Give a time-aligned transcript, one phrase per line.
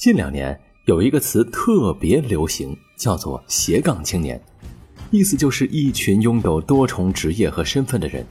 [0.00, 4.40] 近两年有一个词特别流行，叫做“斜杠青年”，
[5.12, 8.24] 意思就是一群拥有多重职业和身份的人。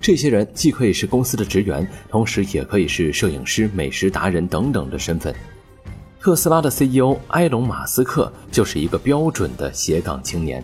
[0.00, 5.34] 这些人既可以是公司的职员，同时也可以是摄影师、美食达人等等的身份。
[6.20, 10.62] 特斯拉的 CEO 埃隆·马斯克就是一个标准的斜杠青年。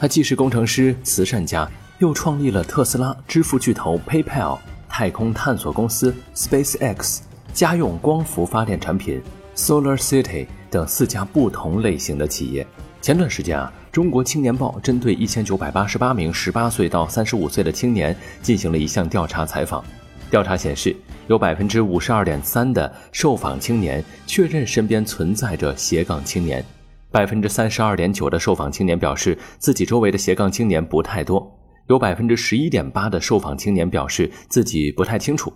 [0.00, 7.18] 他既是工程师、慈善家，又创立了特斯拉、支付巨头 PayPal、太空探索公司 SpaceX、
[7.52, 9.20] 家用光伏发电产品。
[9.54, 12.66] Solar City 等四家不同类型的企业。
[13.00, 19.84] 前段时间啊，中国青年报针对一千九百八十八名十八岁到三十五岁的青年进行了一项调查采访。
[20.30, 20.96] 调查显示，
[21.26, 26.64] 有百分之五十二点三的受访青年确认身边存在着斜杠青年，
[27.10, 31.46] 百分之三十二点九的受访青年表示自己周围的斜杠青年不太多，
[31.88, 35.52] 有百分之十一点八的受访青年表示自己不太清楚。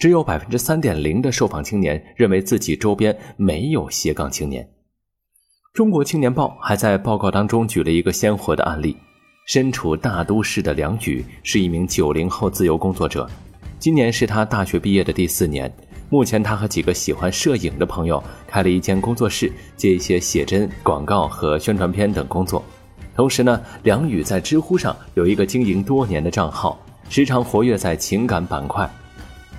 [0.00, 4.66] 只有百分之三点零的受访青年认为自己周边没有斜杠青年。
[5.74, 8.96] 中国青年报还在报告当中举了一个鲜活的案例：
[9.46, 13.28] 身处大都市的梁宇是一名九零后自由工作者，
[13.78, 15.70] 今年是他大学毕业的第四年。
[16.08, 22.64] 目前，他和几个喜欢摄影的朋友开了一间工作室，接一些写真、广告和宣传片等工作。
[23.14, 28.90] 同时呢，梁宇在知乎上有一个经营多年的账号，时常活跃在情感板块。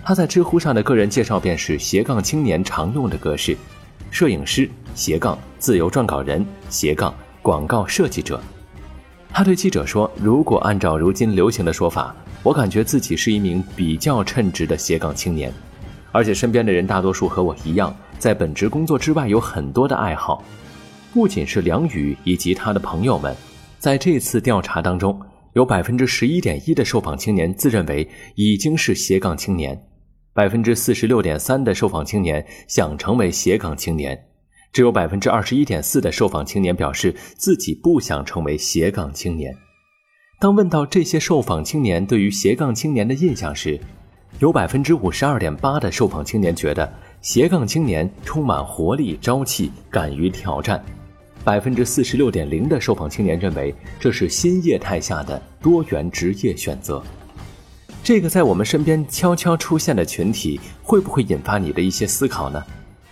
[0.04, 3.56] 他在知乎上的个人介绍便是斜杠青年常用的格式：
[4.10, 8.42] 摄影师斜杠自由撰稿人斜杠广告设计者。
[9.34, 12.14] 他对记者说：“如果按照如今流行的说法，
[12.44, 15.54] 我感觉自己是一名比较称职的斜杠青年，
[16.12, 20.44] 而且身边的人大多数和我一样，在本职工作之外有很多的爱好。
[21.14, 23.34] 不仅是梁宇以及他的朋友们，
[23.78, 25.18] 在这次调查当中，
[25.54, 29.80] 有百分之十一点一的受访青年自认为已经是斜杠青年。”
[30.34, 34.18] 百分之四十六点三的受访青年想成为斜杠青年，
[34.72, 39.54] 只有百分之二十一点四的受访青年表示自己不想成为斜杠青年。
[40.40, 43.78] 当问到这些受访青年对于斜杠青年的印象时，
[44.40, 46.90] 有百分之五十二点八的受访青年觉得
[47.22, 50.80] 斜杠青年充满活力、朝气、敢于挑战；
[51.44, 57.04] 百分之四十六点零的受访青年认为这是新业态下的多元职业选择。
[58.04, 62.64] 这个在我们身边悄悄出现的群体，会不会引发你的一些思考呢？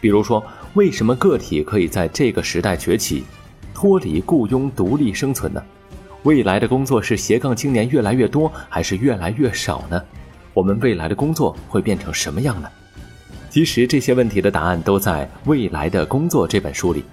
[0.01, 3.23] 比如说，为什么个体可以在这个时代崛起，
[3.71, 5.63] 脱离雇佣独立生存呢？
[6.23, 10.01] 未来的工作是斜杠青年越来越多，还是越来越少呢？
[10.55, 12.67] 我们未来的工作会变成什么样呢？
[13.51, 17.03] 其实这些问题的答案都在《未来的工作》这本书里。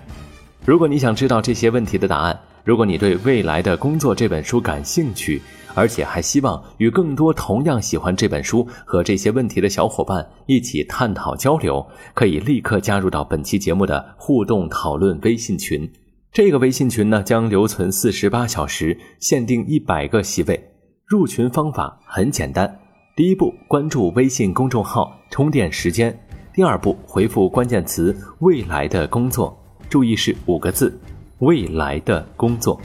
[0.64, 5.40] 如果你想知道这些问题的答案，如果你对《未来的工作》这本书感兴趣，
[5.76, 15.88] 而且还希望与更多同样喜欢这本书和这些问题的小伙伴一起探讨交流，可以立刻加入到本期节目的互动讨论微信群。
[16.32, 20.58] 这个微信群呢将留存四十八小时，限定一百个席位。
[21.04, 22.78] 入群方法很简单：
[23.14, 26.10] 第一步，关注微信公众号“充电时间”；
[26.54, 29.54] 第二步，回复关键词“未来的工作”，
[29.90, 30.98] 注意是五个字
[31.40, 32.80] ：“未来的工作”。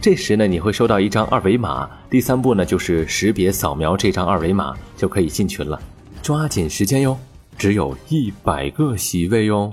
[0.00, 1.90] 这时呢，你会收到一张二维码。
[2.08, 5.80] 第三步呢，就是识别扫描这张二维码，就可以进群了。
[6.22, 7.18] 抓紧时间哟，
[7.58, 9.72] 只有一百个席位哟。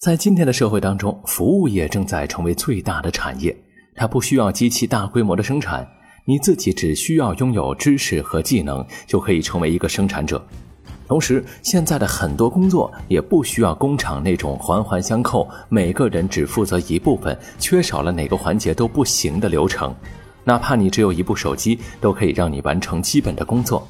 [0.00, 3.54] 在今天的社会当中，服务业正在成为最大的产业，
[3.94, 5.86] 它不需要机器大规模的生产，
[6.24, 10.42] 你自己只需要拥有知识和技能，就可以成为一个生产者。
[11.06, 19.94] 同时，现在的很多工作也不需要工厂那种环环相扣、每个人只负责一部分、缺少了哪个环节都不行的流程。
[20.44, 23.86] 哪怕你只有一部手机，都可以让你完成基本的工作。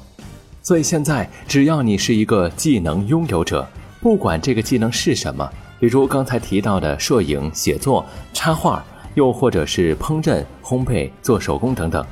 [0.61, 3.67] 所以现在，只要你是一个技能拥有者，
[4.01, 5.49] 不管这个技能是什么，
[5.79, 8.83] 比如刚才提到的摄影、写作、插画，
[9.13, 12.05] 又或者是烹饪、烘焙、做手工等等。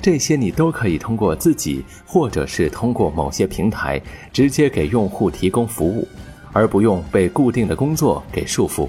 [0.00, 4.00] 这些你都可以通过自己，或者是通过某些平台，
[4.32, 6.06] 直接给用户提供服务，
[6.52, 8.88] 而不用被固定的工作给束缚。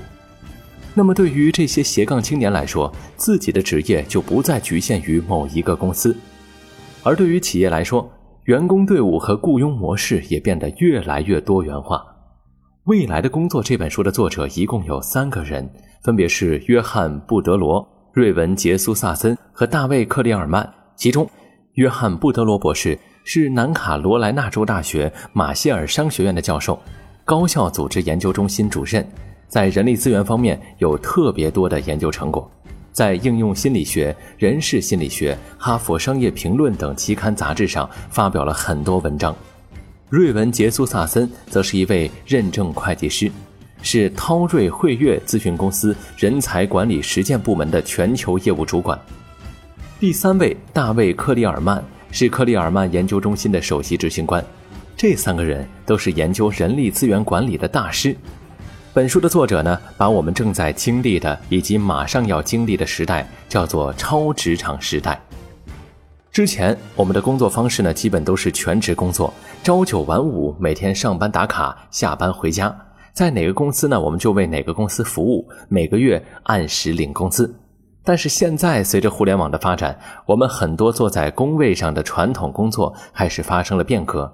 [0.93, 6.13] 那么，对于这些斜杠青年来说，自己的职业就不再局限于某一个公司；
[7.03, 8.11] 而对于企业来说，
[8.45, 11.97] 员工队伍和雇佣模式也变得越来越多元化。
[12.85, 15.69] 《未来的工作》这本书的作者一共有三个人，
[16.03, 20.67] 分别是约翰·布德罗、瑞文·杰苏萨森和大卫·克里尔曼。
[20.99, 21.25] 其中，
[21.75, 26.77] 约翰·布德罗博士是南卡罗来纳州大学马歇尔商学院的教授，
[27.23, 29.09] 高校组织研究中心主任，
[29.47, 32.51] 在人力资源方面有特别多的研究成果，
[32.91, 39.33] 在应用心理学、人事心理学、哈佛商业评论等期刊杂志上发表了很多文章。
[40.09, 43.31] 瑞文·杰苏萨森则是一位认证会计师，
[43.81, 48.99] 是涛瑞汇悦咨询公司人才管理实践部门的全球业务主管。
[49.99, 54.41] 第三位，大卫·克里尔曼是克里尔曼研究中心的首席执行官。
[54.95, 58.15] 这三个人都是研究人力资源管理的大师。
[58.93, 65.21] 本书的作者呢，把我们正在经历的以及马上要经历的时代叫做超职场时代。
[66.31, 69.33] 之前我们的工作方式呢，基本都是全职工作，
[69.65, 72.73] 朝九晚五，每天上班打卡，下班回家，
[73.11, 77.53] 在哪个公司呢，我们就为哪个公司服务，每个月按时领工资。
[78.03, 84.31] 但是现在随着互联网的发展，我们很多坐在工位上的传统工作开始发生了变革，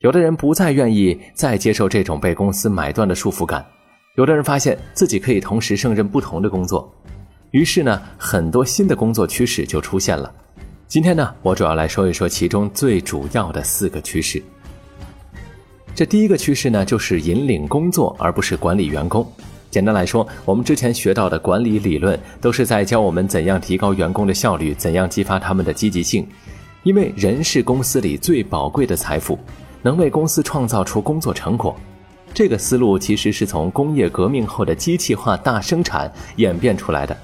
[0.00, 3.64] 有的人不再愿意再接受这种被公司买断的束缚感。
[4.16, 6.90] 有的人发现自己可以同时胜任不同的工作，
[7.50, 10.32] 于是呢，很多新的工作趋势就出现了。
[10.86, 14.42] 今天呢，我主要来说一说其中最主要的四个趋势。
[15.94, 19.26] 这第一个趋势呢，就是引领工作，而不是管理员工。
[19.76, 26.26] 简单来说，我们之前学到的管理理论，都是在教我们怎样提高员工的效率，怎样激发他们的积极性。
[26.82, 29.38] 因为人是公司里最宝贵的财富，
[29.82, 31.76] 能为公司创造出工作成果。
[32.32, 37.14] 这个思路其实是从工业革命后的机器化大生产演变出来的。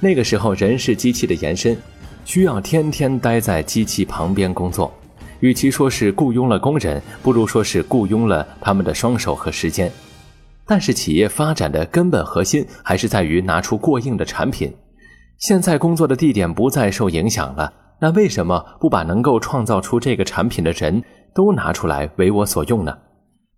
[0.00, 1.76] 那个时候，人是机器的延伸，
[2.24, 4.90] 需要天天待在机器旁边工作。
[5.40, 9.92] 与其说是雇佣了工人，不如说是雇佣了他们的双手和时间。
[10.68, 14.70] 但是，企业发展的根本核心还是在于拿出过硬的产品。
[15.38, 21.02] 现在工作的地点不再受影响了，那为什么不把能够创造出这个产品的人
[21.34, 22.94] 都拿出来为我所用呢？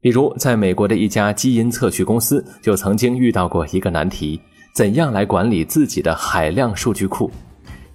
[0.01, 4.41] 比如，在美国的一家基因测序公司就曾经遇到过一个难题：
[4.73, 7.29] 怎样来管理自己的海量数据库？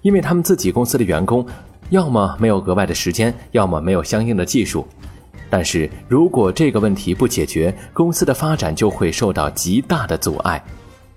[0.02, 1.44] 因为他们自己公司的员工，
[1.88, 4.86] 要么没有额外的时间，要么没有相应的技术。
[5.48, 10.62] 但是如果这个问题不解决，公司的发展就会受到极大的阻碍。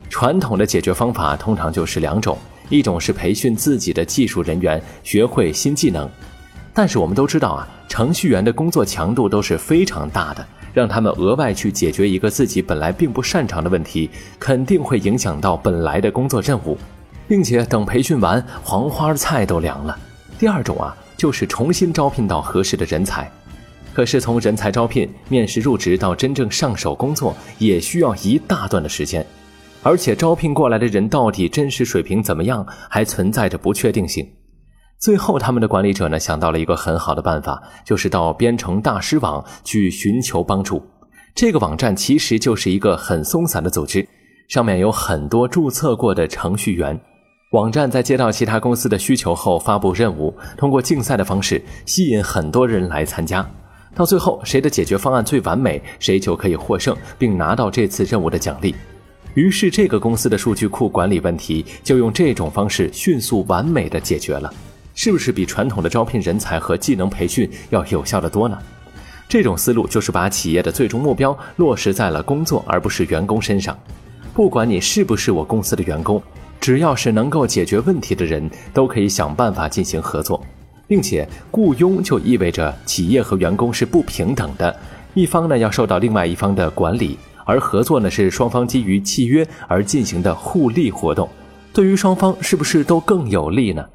[0.09, 2.37] 传统的解决方法通常就是两种：
[2.69, 6.09] 一种是培训自己的技术人员学会新技能，
[6.73, 10.45] 但是我们都知道啊，程序员的工作强度都是非常大的。
[10.71, 16.77] 让他们额外去解决一个自己本来并不擅长的问题，肯定会影响到本来的工作任务，
[17.27, 19.97] 并且等培训完，黄花菜都凉了。
[20.37, 23.29] 第二种啊，就是重新招聘到合适的人才，
[23.93, 29.25] 可是从人才招聘、面试入职到真正上手工作，也需要一大段的时间，
[29.83, 34.25] 而且招聘过来的人到底真实水平怎么样，还存在着不确定性。
[34.99, 40.83] 最后，他们的管理者呢想到了一个很好的办法，就是到编程大师网去寻求帮助。
[41.33, 44.05] 这个网站其实就是一个很松散的组织，
[44.49, 46.99] 上面有很多注册过的程序员。
[47.51, 53.49] 网站在接到其他公司的需求后发布任务，通过竞赛的方式吸引很多人来参加。
[53.95, 58.73] 到最后，谁的解决方案最完美，谁就可以获胜，并拿到这次任务的奖励。
[59.33, 64.53] 于是，这个公司的数据库管理问题就用这种方式迅速完美的解决了。
[64.95, 68.57] 是不是比传统的招聘人才和技能培训要有效的多呢？
[69.29, 73.77] 这种思路就是把企业的最终目标落实在了工作而不是员工身上。
[74.33, 76.21] 不管你是不是我公司的员工，
[76.59, 80.43] 只要是能够解决问题的人，都可以想办法进行合作，
[80.89, 84.75] 并且雇佣就意味着企业和员工是不平等的，
[85.13, 87.15] 一方呢要受到另外一方的管理，
[87.45, 91.29] 而合作呢是双方基于契约而进行的互利活动，
[91.71, 93.85] 对于双方是不是都更有利呢？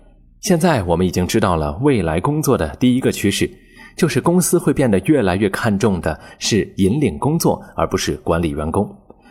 [0.41, 3.51] 现在我们已经知道了未来工作的第一个趋势，
[3.97, 8.89] 就是公司会变得越来越看重的是引领工作，而不是管理员工。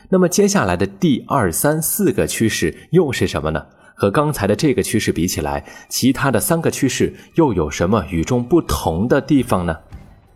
[0.09, 3.63] 那么接下来的第二、三、四个趋势又是什么呢？
[3.95, 9.77] 和刚才的这个趋势比起来，其他的三个趋势又有什么与众不同的地方呢？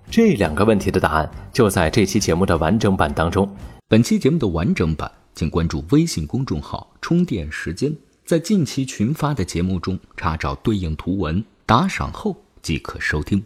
[0.10, 3.54] 这两个问题的答案就在这期节目的完整版当中。
[3.90, 7.94] 本期节目的完整版，请关注微信公众号“充电时间”。
[8.26, 13.44] 在近期群发的节目中查找对应图文，打赏后即可收听。